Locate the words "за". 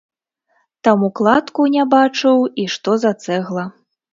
3.05-3.15